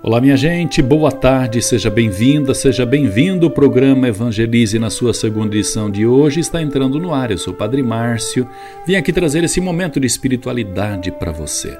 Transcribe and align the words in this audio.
Olá, 0.00 0.20
minha 0.20 0.36
gente, 0.36 0.80
boa 0.80 1.10
tarde, 1.10 1.60
seja 1.60 1.90
bem-vinda, 1.90 2.54
seja 2.54 2.86
bem-vindo. 2.86 3.48
O 3.48 3.50
programa 3.50 4.06
Evangelize, 4.06 4.78
na 4.78 4.90
sua 4.90 5.12
segunda 5.12 5.56
edição 5.56 5.90
de 5.90 6.06
hoje, 6.06 6.38
está 6.38 6.62
entrando 6.62 7.00
no 7.00 7.12
ar. 7.12 7.32
Eu 7.32 7.38
sou 7.38 7.52
o 7.52 7.56
Padre 7.56 7.82
Márcio, 7.82 8.48
vim 8.86 8.94
aqui 8.94 9.12
trazer 9.12 9.42
esse 9.42 9.60
momento 9.60 9.98
de 9.98 10.06
espiritualidade 10.06 11.10
para 11.10 11.32
você. 11.32 11.76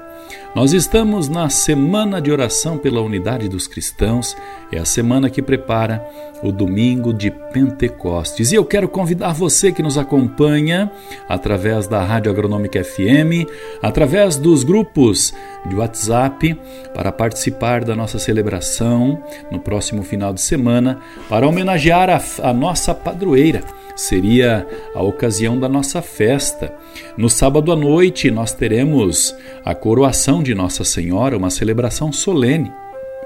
Nós 0.55 0.73
estamos 0.73 1.29
na 1.29 1.49
semana 1.49 2.21
de 2.21 2.31
oração 2.31 2.77
pela 2.77 3.01
unidade 3.01 3.47
dos 3.47 3.67
cristãos, 3.67 4.35
é 4.71 4.77
a 4.77 4.85
semana 4.85 5.29
que 5.29 5.41
prepara 5.41 6.03
o 6.41 6.51
domingo 6.51 7.13
de 7.13 7.29
Pentecostes. 7.29 8.51
E 8.51 8.55
eu 8.55 8.65
quero 8.65 8.87
convidar 8.87 9.33
você 9.33 9.71
que 9.71 9.83
nos 9.83 9.97
acompanha 9.97 10.91
através 11.27 11.87
da 11.87 12.03
Rádio 12.03 12.31
Agronômica 12.31 12.83
FM, 12.83 13.47
através 13.81 14.37
dos 14.37 14.63
grupos 14.63 15.33
de 15.67 15.75
WhatsApp, 15.75 16.57
para 16.93 17.11
participar 17.11 17.83
da 17.83 17.95
nossa 17.95 18.08
celebração 18.17 19.21
no 19.51 19.59
próximo 19.59 20.01
final 20.01 20.33
de 20.33 20.41
semana, 20.41 20.99
para 21.29 21.47
homenagear 21.47 22.09
a, 22.09 22.49
a 22.49 22.53
nossa 22.53 22.95
padroeira 22.95 23.61
seria 23.99 24.65
a 24.95 25.03
ocasião 25.03 25.59
da 25.59 25.67
nossa 25.67 26.01
festa. 26.01 26.73
No 27.17 27.29
sábado 27.29 27.71
à 27.71 27.75
noite, 27.75 28.31
nós 28.31 28.53
teremos 28.53 29.35
a 29.63 29.75
coroação 29.75 30.41
de 30.41 30.55
Nossa 30.55 30.83
Senhora, 30.83 31.37
uma 31.37 31.49
celebração 31.49 32.11
solene, 32.11 32.71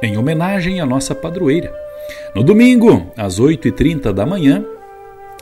em 0.02 0.18
homenagem 0.18 0.82
à 0.82 0.86
nossa 0.86 1.14
padroeira. 1.14 1.72
No 2.36 2.44
domingo, 2.44 3.12
às 3.16 3.40
8h30 3.40 4.12
da 4.12 4.26
manhã, 4.26 4.66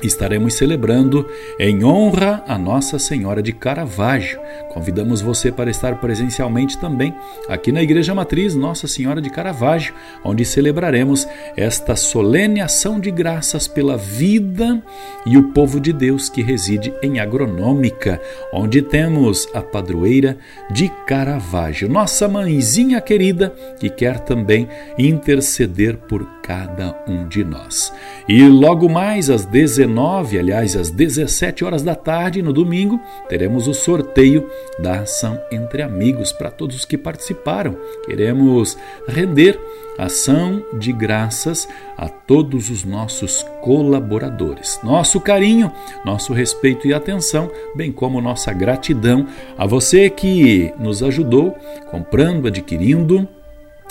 estaremos 0.02 0.56
celebrando 0.56 1.28
em 1.60 1.84
honra 1.84 2.44
a 2.48 2.58
Nossa 2.58 2.98
Senhora 2.98 3.42
de 3.42 3.52
Caravaggio. 3.52 4.40
Convidamos 4.70 5.22
você 5.22 5.52
para 5.52 5.70
estar 5.70 6.00
presencialmente 6.00 6.78
também 6.78 7.14
aqui 7.48 7.72
na 7.72 7.82
Igreja 7.82 8.16
Matriz 8.16 8.56
Nossa 8.56 8.88
Senhora 8.88 9.22
de 9.22 9.30
Caravaggio, 9.30 9.94
onde 10.24 10.46
celebraremos 10.46 11.28
esta 11.56 11.96
solene 11.96 12.62
ação 12.62 13.00
de 13.00 13.12
graças 13.12 13.68
pela 13.68 13.98
vida 13.98 14.82
e 15.26 15.38
o 15.38 15.52
povo 15.52 15.80
de 15.80 15.92
Deus 15.92 16.30
que 16.30 16.42
reside 16.42 16.94
em 17.02 17.20
Agronômica, 17.20 18.20
onde 18.54 18.82
temos 18.82 19.48
a 19.54 19.62
padroeira 19.62 20.38
de 20.72 20.90
Caravaggio, 21.06 21.90
nossa 21.90 22.28
mãezinha 22.28 23.00
querida, 23.02 23.54
que 23.80 23.90
quer 23.90 24.20
também 24.20 24.68
interceder 24.98 25.98
por 25.98 26.26
cada 26.42 26.96
um 27.08 27.28
de 27.28 27.44
nós. 27.44 27.94
E 28.28 28.42
logo 28.48 28.90
mais 28.90 29.30
às 29.30 29.46
19, 29.92 30.40
aliás, 30.40 30.76
às 30.76 30.90
17 30.90 31.66
horas 31.66 31.84
da 31.84 31.96
tarde, 31.96 32.42
no 32.42 32.54
domingo, 32.54 33.00
teremos 33.28 33.68
o 33.68 33.74
sorteio 33.74 34.50
da 34.80 35.02
ação 35.02 35.40
entre 35.52 35.82
amigos 35.82 36.32
para 36.32 36.50
todos 36.50 36.78
os 36.78 36.86
que 36.86 36.98
participaram. 36.98 37.78
Queremos 38.06 38.78
render 39.08 39.60
ação 39.98 40.64
de 40.74 40.92
graças 40.94 41.68
a 41.98 42.08
todos 42.08 42.70
os 42.70 42.84
nossos 42.84 43.46
colaboradores. 43.62 44.80
Nosso 44.82 45.20
carinho, 45.20 45.72
nosso 46.06 46.34
respeito 46.34 46.88
e 46.88 46.94
atenção, 46.94 47.52
bem 47.76 47.92
como 47.92 48.22
nossa 48.22 48.54
gratidão 48.54 49.28
a 49.58 49.68
você 49.68 50.10
que 50.10 50.74
nos 50.80 51.04
ajudou 51.04 51.56
comprando, 51.92 52.48
adquirindo 52.48 53.28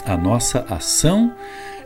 a 0.05 0.17
nossa 0.17 0.65
ação 0.69 1.33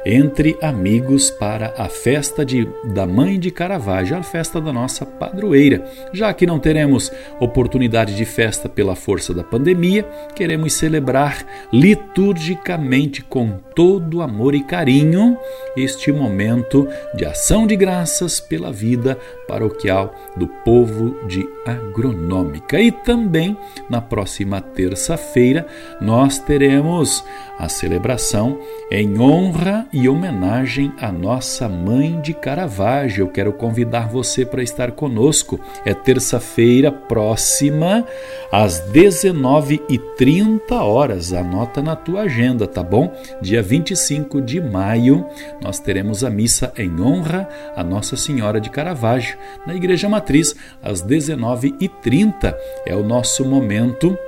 entre 0.05 0.57
amigos 0.61 1.31
para 1.31 1.75
a 1.79 1.89
festa 1.89 2.45
de, 2.45 2.69
da 2.85 3.07
Mãe 3.07 3.39
de 3.39 3.51
Caravaggio, 3.51 4.17
a 4.17 4.23
festa 4.23 4.61
da 4.61 4.73
nossa 4.73 5.07
padroeira. 5.07 5.85
Já 6.13 6.33
que 6.35 6.47
não 6.47 6.59
teremos 6.59 7.11
oportunidade 7.41 8.15
de 8.15 8.25
festa 8.25 8.69
pela 8.69 8.95
força 8.95 9.33
da 9.33 9.43
pandemia, 9.43 10.05
queremos 10.35 10.75
celebrar 10.75 11.47
liturgicamente 11.73 13.23
com 13.23 13.59
todo 13.75 14.23
amor 14.23 14.55
e 14.55 14.63
carinho 14.63 15.37
este 15.77 16.13
momento 16.13 16.87
de 17.15 17.25
ação 17.25 17.67
de 17.67 17.75
graças 17.75 18.41
pela 18.41 18.73
vida 18.73 19.19
paroquial 19.49 20.15
do 20.37 20.47
povo 20.47 21.27
de 21.27 21.49
Agronômica. 21.67 22.81
E 22.81 22.93
também 22.93 23.57
na 23.89 24.01
próxima 24.01 24.61
terça-feira 24.61 25.67
nós 26.01 26.39
teremos 26.39 27.25
a 27.59 27.69
celebração 27.69 28.59
em 28.91 29.19
honra 29.19 29.87
e 29.95 30.09
homenagem 30.09 30.93
à 31.01 31.13
nossa 31.13 31.69
mãe 31.69 32.21
de 32.21 32.35
Caravaggio. 32.35 33.23
Eu 33.23 33.29
quero 33.29 33.53
convidar 33.53 34.09
você 34.09 34.45
para 34.45 34.61
estar 34.61 34.91
conosco. 34.91 35.61
É 35.85 35.95
terça-feira 35.95 36.91
próxima, 36.91 38.05
às 38.51 38.81
19h30 38.91 40.73
horas. 40.73 41.33
Anota 41.33 41.81
na 41.81 41.95
tua 41.95 42.23
agenda, 42.23 42.67
tá 42.67 42.83
bom? 42.83 43.17
Dia 43.41 43.63
25 43.63 44.43
de 44.43 44.61
maio, 44.61 45.25
nós 45.63 45.79
teremos 45.79 46.25
a 46.25 46.31
missa 46.31 46.73
em 46.77 47.01
honra 47.01 47.49
à 47.77 47.85
Nossa 47.85 48.17
Senhora 48.17 48.61
de 48.61 48.71
Caravaggio, 48.71 49.39
na 49.65 49.77
Igreja 49.77 50.09
Matriz, 50.09 50.57
às 50.83 51.05
19h30. 51.05 52.53
É 52.85 52.97
o 52.97 53.05
nosso 53.05 53.45
momento 53.45 54.19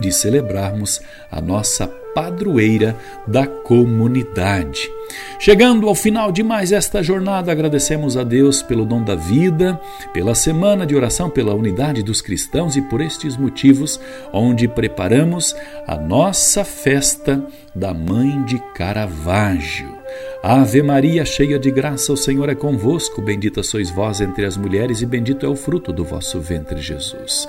de 0.00 0.10
celebrarmos 0.10 1.00
a 1.30 1.40
nossa 1.40 1.88
padroeira 2.18 2.96
da 3.28 3.46
comunidade. 3.46 4.90
Chegando 5.38 5.88
ao 5.88 5.94
final 5.94 6.32
de 6.32 6.42
mais 6.42 6.72
esta 6.72 7.00
jornada, 7.00 7.52
agradecemos 7.52 8.16
a 8.16 8.24
Deus 8.24 8.60
pelo 8.60 8.84
dom 8.84 9.04
da 9.04 9.14
vida, 9.14 9.80
pela 10.12 10.34
semana 10.34 10.84
de 10.84 10.96
oração 10.96 11.30
pela 11.30 11.54
unidade 11.54 12.02
dos 12.02 12.20
cristãos 12.20 12.74
e 12.74 12.82
por 12.82 13.00
estes 13.00 13.36
motivos, 13.36 14.00
onde 14.32 14.66
preparamos 14.66 15.54
a 15.86 15.94
nossa 15.94 16.64
festa 16.64 17.40
da 17.72 17.94
Mãe 17.94 18.42
de 18.42 18.58
Caravaggio. 18.74 19.96
Ave 20.42 20.82
Maria, 20.82 21.24
cheia 21.24 21.56
de 21.56 21.70
graça, 21.70 22.12
o 22.12 22.16
Senhor 22.16 22.48
é 22.48 22.54
convosco. 22.56 23.22
Bendita 23.22 23.62
sois 23.62 23.90
vós 23.90 24.20
entre 24.20 24.44
as 24.44 24.56
mulheres, 24.56 25.02
e 25.02 25.06
bendito 25.06 25.46
é 25.46 25.48
o 25.48 25.54
fruto 25.54 25.92
do 25.92 26.04
vosso 26.04 26.40
ventre, 26.40 26.80
Jesus. 26.80 27.48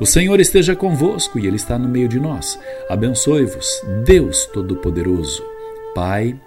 O 0.00 0.06
Senhor 0.06 0.40
esteja 0.40 0.76
convosco 0.76 1.38
e 1.38 1.46
Ele 1.46 1.56
está 1.56 1.78
no 1.78 1.88
meio 1.88 2.08
de 2.08 2.18
nós. 2.18 2.58
Abençoe-vos, 2.88 3.82
Deus 4.04 4.46
Todo-Poderoso, 4.46 5.42
Pai, 5.94 6.38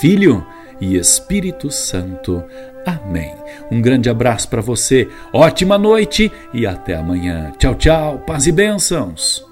Filho 0.00 0.46
e 0.80 0.96
Espírito 0.96 1.70
Santo. 1.70 2.42
Amém. 2.84 3.34
Um 3.70 3.80
grande 3.80 4.10
abraço 4.10 4.48
para 4.48 4.60
você, 4.60 5.08
ótima 5.32 5.78
noite 5.78 6.32
e 6.52 6.66
até 6.66 6.96
amanhã. 6.96 7.52
Tchau, 7.58 7.74
tchau, 7.74 8.18
paz 8.26 8.46
e 8.46 8.52
bênçãos. 8.52 9.51